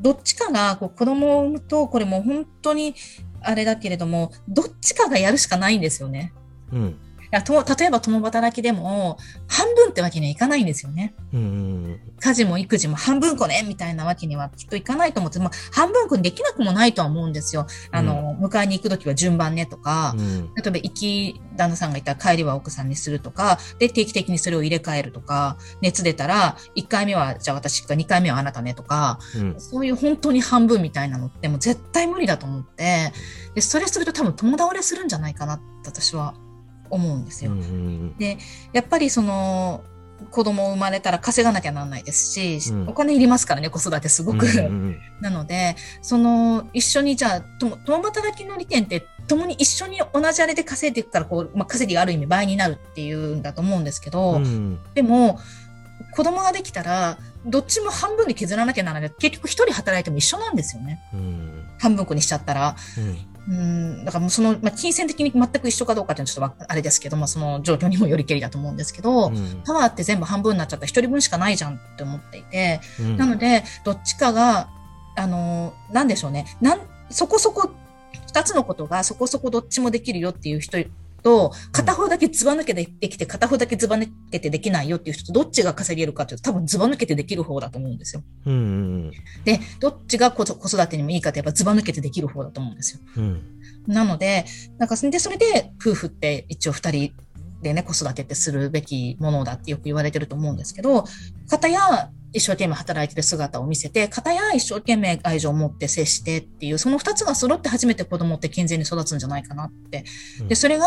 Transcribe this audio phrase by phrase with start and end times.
[0.00, 2.94] どっちかがこう子供を産むと、これもう本当に
[3.40, 6.32] あれだけれども、どっちかがやるしかないんですよね。
[6.72, 6.96] うん。
[7.30, 11.14] やと例えば共働きでも半分ってわけにはいかないんですよね。
[11.32, 12.00] うん。
[12.20, 17.66] 家事も育児も半分こねみたいなわけにはきっといかないと思って、まあ、半分こにできなくもないとは思うんですよ。
[17.90, 20.54] あの、迎えに行くときは順番ねとか、うん。
[20.54, 29.60] 例えば行き旦那さんがいたら帰りは奥さんにするとか、で、定期的にそれを入れ替えるとか、熱出たら、1回目はじゃあ私か2回目はあなたねとか、うん。
[29.60, 33.12] そういう本当に半分みたいなのってもう絶対無理だと思って、
[33.54, 36.34] で、それすると多分友倒れするんじゃないかなって私は
[36.90, 37.52] 思うんですよ。
[37.52, 38.14] うん。
[38.72, 39.82] やっぱりその、
[40.30, 44.46] 子供生まれたら稼がなきゃなんないですし、うんお金いりますからね、子育てすごく。
[44.46, 44.98] うん。
[45.20, 54.78] なので、その、一緒にじゃあ、とも共働きの利点って、共に一緒に同じあれで稼いでいくから、こう、まあ、稼ぎがある意味倍になるっていうんだと思うんですけど、うん。
[54.94, 55.38] でも、
[56.12, 59.12] 子供ができたら、どっちも半分で削らなきゃならない。
[59.18, 61.00] 結局一人働いても一緒なんですよね。
[61.14, 61.64] うん。
[61.78, 62.76] 半分こにしちゃったら。
[63.48, 63.58] うん。
[63.58, 63.62] う
[64.02, 74.68] ん、だからもうその、まあ、金銭的に全く一緒かどうかっていうのはちょっとわあれですけど、まあ、その状況にもよりけりだと思うんですけど、うんパワーって全部半分になっちゃったら一人分しかないじゃんって思っていて、うんなので、どっちかが、
[75.16, 76.46] あの、なんでしょうね。
[76.60, 77.70] なん、そこそこ、
[78.26, 80.78] 二つのことがそこそこどっちもできるよっていう人
[81.28, 88.22] と、片方だけズバ抜けてできて、片方だけズバ抜けてできないよっていう人と、どっちが稼げるかっていうと、多分ズバ抜けてできる方だと思うんですよ。
[88.46, 89.12] うん。
[89.44, 93.00] で、どっちが子子育てにもいいかってやっぱズバ抜けてできる方だと思うんですよ。
[93.18, 93.42] うん。
[93.86, 94.46] なので、
[94.78, 97.12] なんか、で、それで、夫婦って一応二人
[97.60, 101.04] でね、子育てってするべきものだってよく言われてると思うんですけど、
[101.50, 110.04] 片や一生懸命働いてる姿を見せて、片や一生懸命愛情を持って接してっていう、その二つが揃って初めて子供って健全に育つんじゃないかなって。
[110.40, 110.86] うんで、それが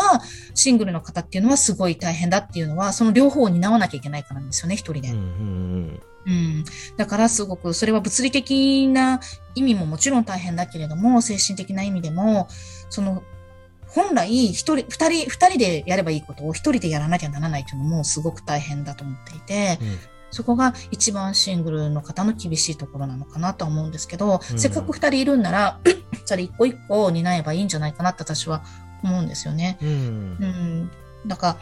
[0.54, 5.10] シングルの方っていうのはすごい大変だっていうのは、その両方を担わなきゃいけないからなんですよね、一人で。
[5.10, 5.16] うん。
[5.16, 6.00] うん。
[6.26, 6.64] うん。
[6.96, 9.20] だからすごく、それは物理的な
[9.54, 12.48] 意味ももちろん大変だけれども、精神的な意味でも、
[12.88, 13.22] その、
[13.88, 19.78] 本来、一人、二人、二人でやればいいことを一人でやらなきゃならないというのもすごく大変だと思っていて、
[20.32, 25.78] そこが一番シングルの方の厳しいところなのかなとは思うんですけど、うんせっかく二人いるんなら、
[26.24, 28.64] それ一個一個担えばいいんじゃないかなって私は
[29.02, 29.78] 思うんですよね。
[29.82, 29.88] うん。
[29.88, 29.92] う
[30.46, 30.90] ん。
[31.26, 31.58] だか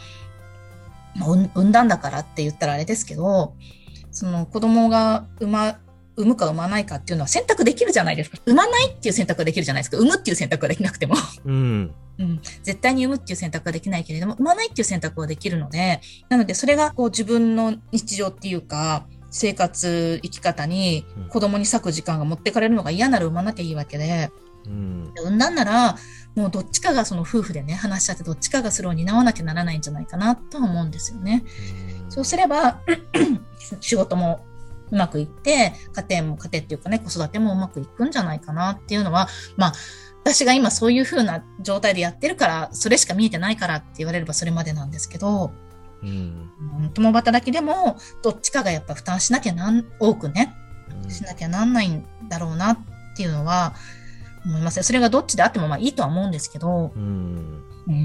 [1.18, 3.54] ら、産んだんだからって言ったらあれですけど、
[4.12, 5.78] その子供が産ま、
[6.16, 8.38] 産むか産まないかっていうのは選択できるじゃないですか。
[8.46, 9.96] 産まないっていう選択ができるじゃないですか。
[9.96, 11.16] 産むっていう選択ができなくても。
[11.44, 11.94] うん。
[12.20, 12.40] うん。
[12.62, 24.30] 絶対に産むっていう選択ができないけれども、産まないっていう選択はできるので、なのでそれがこう自分の日常っていうか、生活、生き方にうん子供に割く時間が持ってかれるのが嫌なら産まなきゃいいわけで、
[24.66, 25.12] うん。
[25.16, 25.96] 産んだんなら、
[26.36, 31.44] もうどっちかがその夫婦でね、話し合ってどっちかがそれを担わなきゃならないんじゃないかなとは思うんですよね。
[32.08, 32.80] そうすれば、
[33.80, 34.44] 仕事も
[34.90, 35.72] うまくいって、
[36.08, 39.72] 家庭も、家庭っていうかね、子育てもうまくいくんじゃないかなっていうのは、まあ、
[40.24, 45.52] 私が今そういう風な状態でやってるから、それしか見えてないからって言われればそれまでなんですけど、
[46.02, 46.50] うん。
[46.82, 50.54] うん共働きでも、どっちかがやっぱ負担しなきゃなん、多くね、
[51.08, 52.78] しなきゃなんないんだろうなっ
[53.16, 53.74] ていうのは
[54.44, 54.82] 思いますね。
[54.82, 57.62] それがどっちであってもまあいいとは思うんですけど、うん。
[57.86, 57.94] うん。
[57.94, 57.96] う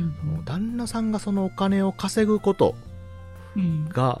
[0.00, 2.76] ん旦那さんがそのお金を稼ぐこと
[3.56, 4.20] うんが、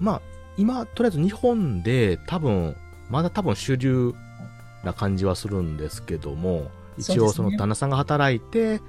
[0.00, 0.22] まあ、
[0.56, 2.76] 今、とりあえず日本で多分、
[3.08, 4.14] まだ多分主流
[4.84, 8.80] な感じはするんですけども、一応その旦那さんが働いて、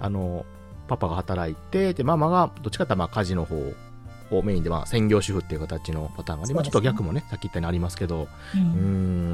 [0.00, 0.44] あの、
[0.88, 3.74] パパが働いて、で、ママがどっちかってまあ家事の方
[4.30, 8.66] をメインで、まあ専業主婦っていう形のパターンがあり、まあちょっと逆もね、さっき言ったようにありますけど、ううんー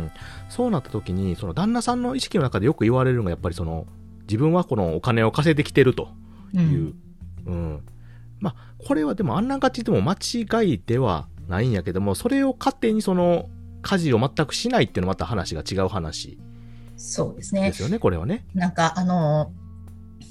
[0.07, 0.11] ん、
[0.49, 3.87] そうなった時に、その旦那さんの意識の中でよく言われるのが、やっぱりその、
[4.23, 6.09] 自分はこのお金を稼いできてると
[6.55, 6.95] ういう。
[7.47, 7.83] うん。
[8.39, 13.49] まあ、これはでもあんながちでも間違いではないんやけども、それを勝手にその、
[13.83, 16.39] 家事を全くしないっていうのはまた話が違う話
[16.97, 17.71] そうですね。
[17.71, 18.45] ですよね、これはね。
[18.55, 19.61] なんか、あのー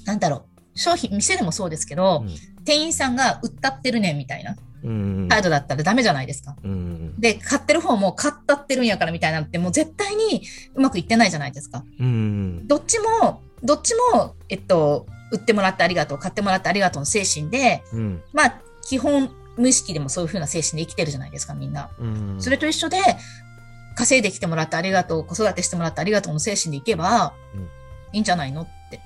[0.06, 0.78] なんだろう。
[0.78, 2.24] 商品、店でもそうですけど、
[2.64, 5.28] 店員さんが売ったってるねんみたいなうん。
[5.28, 6.56] 態度だったらダメじゃないですか。
[6.62, 7.20] うん。
[7.20, 10.42] で、買ってる方も買ったってるんやからみたいなのってもう絶対に
[10.74, 11.84] うまくいってないじゃないですか。
[11.98, 12.66] うん。
[12.66, 18.22] どっちも、どっちも、えっと、売ってもらってありがとう、買ってもらってありがとうの精神で、うん。
[18.32, 21.90] まあ、基本、無意識でもそういう風な精神で生きてるじゃないですか、みんな。
[21.98, 22.36] うん。
[22.38, 22.98] それと一緒で、
[24.00, 27.68] 稼いできてもらってありがとう、子育てしてもらってありがとうの精神でいけば、うん
[28.12, 29.00] いいんじゃないのって。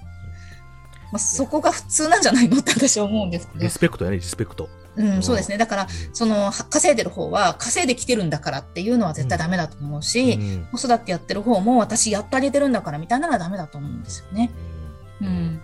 [1.12, 3.68] まあ、そこが普通なんじゃないのって私は思うんですけどリ。
[3.68, 4.68] スペクトやね、リスペクト。
[4.96, 5.58] うん、そうですね。
[5.58, 14.50] だから、その、は稼いでる方は、稼いできてるんだからっていうのは絶対ダメだと思うし、うん子育てやってる方も、私やってあげてるんだからみたいなのはダメだと思うんですよね。
[15.20, 15.60] うん。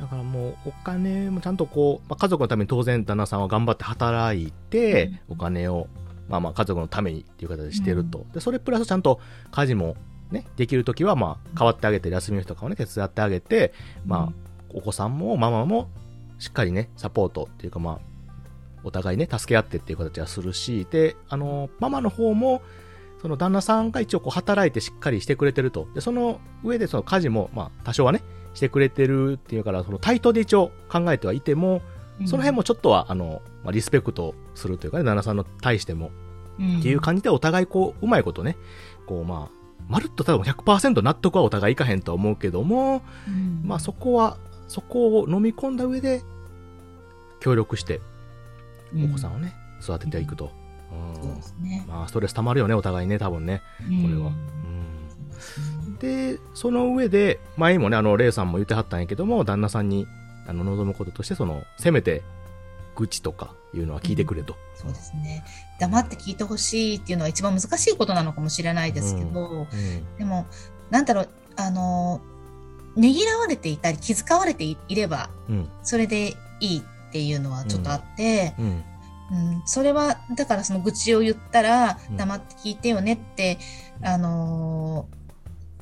[0.00, 5.86] だからもうお金もちゃんとこう、まあ、家族のために当然旦那さんは頑張って働いて、お金を
[6.32, 8.24] まあまあ家族のためにっていう形でしてると。
[8.32, 9.20] で、それプラスちゃんと
[9.50, 9.96] 家事も
[10.30, 13.74] ね、できるときはまあ代わってあげて、休みの日とかをね、手伝ってあげて、
[14.06, 15.90] まあ、お子さんもママも
[16.38, 17.98] しっかりね、サポートっていうかまあ、
[18.82, 22.62] お互いね、助け合ってっていう形はするし、で、あの、ママの方も、
[23.20, 25.86] その旦那さんが一応こう働いてしっかりしてくれてると。
[25.94, 28.22] で、その上でその家事も、まあ多少はね、
[28.54, 31.82] してくれてるっていうから、その対等で一応考えてはいても、
[32.26, 36.10] その辺もちょっとは、あの、まあ、リスペクトするというかね、旦那さんの対しても、
[36.78, 38.56] っていう感じでお互いこう、うまいことね、
[39.06, 43.02] こうまあ、まるっと多分100%納得はお互いいかへんとは思うけども、
[43.64, 44.38] まあそこは、
[44.68, 46.22] そこを飲み込んだ上で、
[47.40, 48.00] 協力して、
[48.94, 50.50] お子さんをね、育てていくと。
[51.14, 51.84] そうですね。
[51.88, 54.32] まあ、ストレス溜まるよね、お互いね、多分ね、これは。
[55.86, 60.06] うん、で、その上で、前にもね、あの、レイさんも言ってはったんやけども、旦那さんに、
[60.46, 62.22] あの、望むこととして、その、せめて、
[62.94, 65.44] 愚痴とかいうのは聞いてくれと、うん、そうですね。
[65.80, 69.60] 黙って聞いてほしいっていうのは一番難しいことなのかもしれないですけど、うん。
[69.60, 70.46] うん、でも、
[70.90, 72.20] なんだろう、あの、
[72.96, 75.30] ねぎらわれていたり、気遣われていれば、
[75.82, 78.84] それでいいっていうのはちょっとあって、うん。
[79.32, 83.58] うん、それは、だからその愚痴を言ったら、黙って聞いてよねって、
[84.00, 85.21] うん、あのー、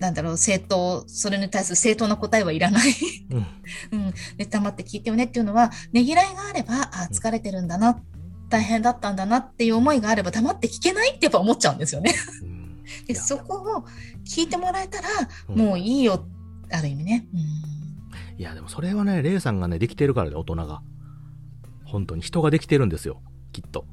[0.01, 2.93] なんだろう、正当、それに対する正当な答えはいらない
[3.31, 3.47] うん。
[3.93, 4.15] うん。
[4.39, 8.01] で、黙って聞いてよねっていうのは、ねぎらいがあれば、あ、疲れてるんだな、
[8.49, 12.15] 大変だったんだなっていう思いがあれば、黙って聞けないってやっぱ思っちゃうんですよね。
[13.07, 13.85] で、そこを
[14.25, 15.09] 聞いてもらえたら、
[15.49, 16.25] もういいよ、
[16.73, 17.29] ある意味ね。
[17.35, 17.41] うん。
[18.41, 20.81] いや、でもそれはね、レイさんがね、できてるからで、大人が。
[21.85, 23.21] 本当に人ができてるんですよ。
[23.53, 23.85] きっと。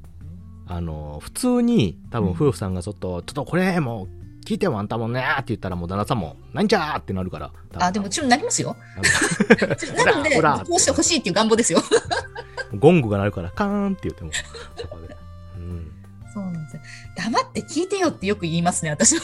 [0.68, 4.17] あの、普通に、多分夫婦さんがちょっと、うん、ちょっとこれ、もう、
[4.48, 7.52] 聞いてもあんたもねって言ったらもう旦那さんも、なんじゃーってなるから。
[7.80, 8.78] あ、でもちろんなりますよ。
[10.06, 11.84] なので、こうしてほしいっていう願望ですよ。
[12.80, 14.32] ゴングが鳴るから、カーンって言っても、
[14.78, 15.18] そこで。
[15.58, 15.92] うん。
[16.34, 16.82] そうなんですよ。
[17.18, 19.22] 黙って聞いてよってよく言いますね、私も。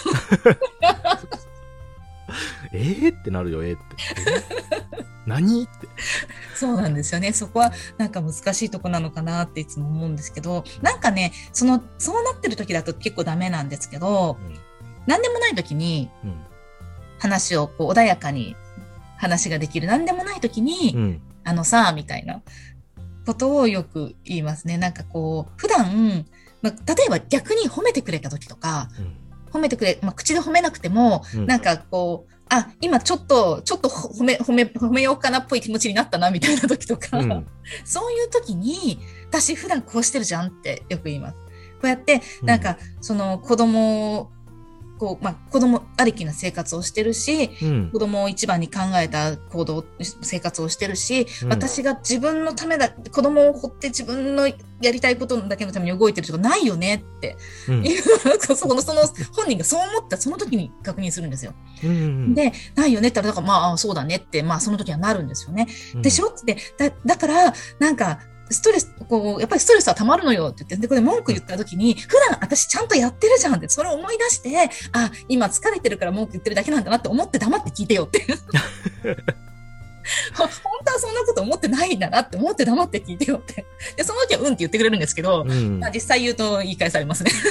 [2.74, 3.82] ええってなるよ、ええって。
[5.26, 5.88] 何って。
[6.54, 7.32] そうなんですよね。
[7.32, 14.60] そこはなんか難しいとこなのかなっていつも思うんですけど、なんかね、その、そうなってる時だと結構ダメなんですけど、うん、
[15.08, 16.10] 何でもない時に、
[17.20, 18.56] 話をこう穏やかに
[19.18, 19.88] 話ができる。
[19.88, 22.42] 何でもない時に、うん、あのさ、みたいな。
[23.26, 24.78] ことをよく言いますね。
[24.78, 26.26] なんかこう、普段、
[26.62, 37.48] まあ、例えば逆に褒めてくれた時とか、うん、褒めてくれ、まあ、口で褒めなくても、なんかこう、あ、今ちょっと、ちょっと褒め、褒め、褒めようかなっぽい気持ちになったな、みたいな時とか、うん、
[37.86, 41.36] そういう時に、私普段こうしてるじゃんってよく言います。
[41.36, 41.42] こ
[41.84, 44.32] うやって、なんか、その子供
[45.04, 57.36] こう、まあ、子供ありきな生活をしてるし、うん、子供を一番に考えた行動、生活をしてるし、うん、私が自分のためだ、子供を掘って自分のやりたいことだけのために動いてるとかないよねって
[57.68, 57.76] いう、
[58.50, 59.02] うん、その、その
[59.34, 61.54] 本人がそう思ったその時に確認するんですよ。
[61.84, 61.94] うんう
[62.30, 65.68] ん、で、ないよねって言ったら、だからまあ、そうだねって、まあ、その時はなるんですよね。
[65.96, 78.26] でしょって、だ、だから、なんか、ストレス、こう、やっぱりストレスは溜まるのよって言って、で、これ文句言った時に、普段私ちゃんとやってるじゃんって、それを思い出して、あ、今疲れてるから文句言ってるだけなんだなって思って黙って聞いてよって。
[80.36, 80.50] 本
[80.86, 83.66] 当はそんなこと思ってないんだなって思って黙って聞いてよって。
[83.96, 87.32] で、その時はうんって言ってくれるんですけど、うん、実際言うと言い返されますね。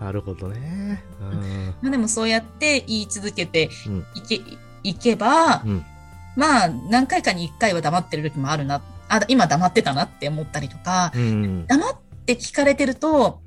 [0.00, 1.02] なるほどね。
[1.20, 3.70] うん、まあでもそうやって言い続けて
[4.14, 5.84] いけ、うん、いけば、うん
[6.38, 13.40] まあ、何回かに1回は黙ってる時もあるな、あ、今黙ってたなって思ったりとか、うん、黙って聞かれてると、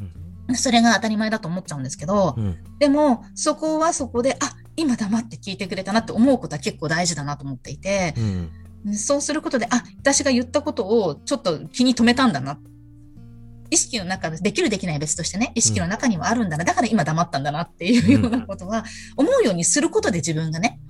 [0.55, 8.13] それが当たり前だと思っちゃうんですけど、うん、でも、そこはそこで、あ、今黙って聞いてくれたなって思うことは結構大事だなと思っていて、
[8.85, 12.59] うん、そうすることで、あ、私が言ったことをちょっと気に留めたんだな。
[13.69, 16.65] 意識の中で、できるできない別としてね、意識の中にはあるんだな。
[16.65, 18.83] だから今黙ったんだなっていうようなことは、
[19.15, 20.81] 思うようにすることで自分がね、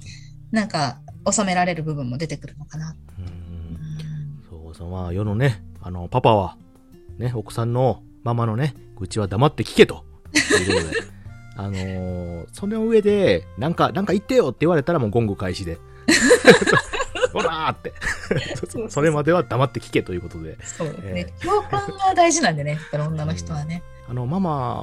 [0.51, 0.99] なんか、
[1.29, 2.95] 収められる部分も出てくるのかな。
[3.19, 4.43] うん。
[4.49, 6.57] そうそう、まあ世のね、あの、パパは、
[7.17, 10.05] ね、奥さんのママのね、愚痴は黙って聞けと。
[10.33, 11.01] いうことで。
[11.57, 15.77] あのー、その上で、なんか、なんか言ってよって言われたらもうゴング開始で。
[17.33, 17.93] ほらーって
[18.89, 20.57] それまでは黙って聞けということで。
[20.63, 21.11] そうですね。
[21.15, 23.83] えー、共感が大事なんでね、女の人はね。
[24.11, 24.81] あの、ママ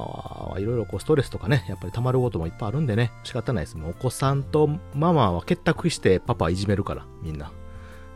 [0.52, 3.76] はいろいろこうストレスとかね、やっぱり溜まることもいっぱいあるんでね、仕方ないです。
[3.76, 7.52] もうお子さんとママは結託してパパいじめるから、みんな。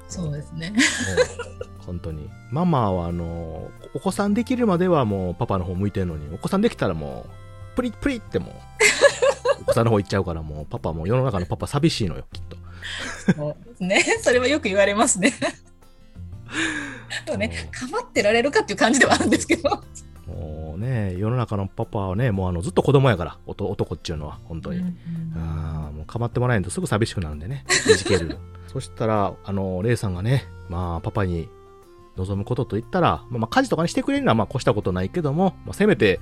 [0.09, 0.73] そうですね。
[1.85, 2.31] 本当に。
[2.51, 8.53] ママはあの、お子さんできるまではもうパパの方向いてるのに、お子さんできたらもう、プリップリってもう、
[9.61, 12.57] お子さんの方行っちゃうからもう、パパも世の中のパパ寂しいのよ、きっと。
[13.37, 14.19] そうですね。
[14.23, 15.35] それはよく言われますね。
[17.27, 19.85] でもね、かまってられるかっていう感じではあるんですけど。
[20.83, 24.81] ね、世の中のパパはね、もうあの、ずっと子供やから、男男っていうのは、本当に。
[24.81, 24.97] うん
[25.35, 28.39] ああ、もう構ってもらえんとすぐ寂しくなるんでね、いじける。
[28.69, 31.49] そしたら、あの、レイさんがね、まあ、パパに
[32.17, 36.21] 望むことと言ったら、まあ、まあ家事とかにしてくれるのは、まあ、越したことないけども、まあ、せめて、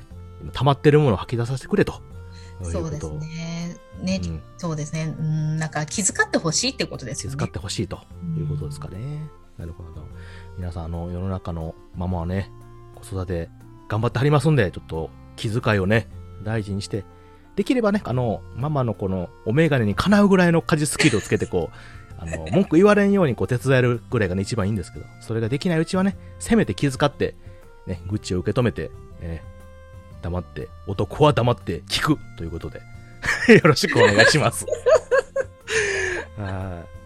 [0.53, 2.01] 溜まってるものを吐き出させてくれと。
[2.63, 3.77] そうですね。
[4.03, 5.15] ね、うんそうですね。
[5.19, 7.51] うん、なんか気遣ってほしいってことですよね気遣っ。
[7.51, 8.01] てほしいと
[8.37, 9.29] いうことですかね。
[9.59, 10.07] なるほど。
[10.57, 12.51] 皆さん、あの、世の中のママはね、
[12.95, 13.51] 子育て
[13.91, 16.07] 頑張ってはりますんで、ちょっと気遣いをね、
[16.45, 17.05] 大事にして、
[17.57, 27.35] できればね、あの、ママのこの、お眼鏡にかなうぐらいの家事スキルをつけて、こう、あの、 文句言われんようにこう手伝えるぐらいがね、一番いいんですけど、それができないうちはね、せめて気遣って、
[27.87, 29.51] ね、愚痴を受け止めて、えー
[30.23, 32.81] 黙って、男は黙って聞くということで、
[33.55, 34.67] よろしくお願いします。
[36.37, 37.01] はい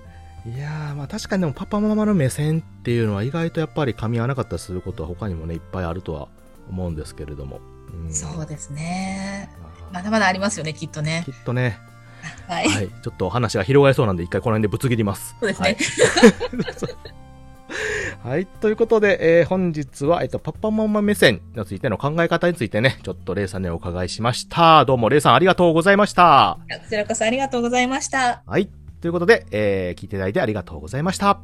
[0.47, 6.29] いやー、まあ確かにでもパパママの目線っていうのは意外とやっぱり噛み合わなかったりすることは他にもね、いっぱいあるとは
[6.69, 7.61] 思うんですけれども。
[7.93, 9.51] うんそうですね。
[9.93, 11.31] ままだまだありますよね、きっとあねき。
[11.31, 11.79] っとね、
[12.49, 12.69] はい。
[12.69, 15.37] はい、ちょっと話が広がりそうなんで一回この辺でぶつ切ります。
[15.41, 15.69] そうですね。
[15.69, 15.77] はい。
[18.29, 18.47] はい。
[18.47, 24.85] ということで、えー本日は、えっと、パパママ目線についての考え方についてね、ちょっとレイさんにお伺いしました。
[24.87, 26.59] どうもレイさんありがとうございました。
[26.71, 28.43] こちらこそありがとうございました。
[28.47, 28.71] はい。
[29.01, 31.39] ということで、えー聞いていただいてありがとうございました。